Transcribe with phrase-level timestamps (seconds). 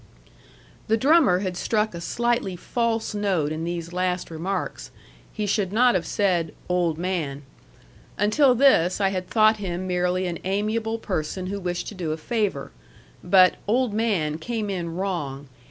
[0.87, 4.89] The drummer had struck a slightly false note in these last remarks.
[5.31, 7.43] He should not have said "old man."
[8.17, 12.17] Until this I had thought him merely an amiable person who wished to do a
[12.17, 12.71] favor.
[13.23, 15.47] But "old man" came in wrong.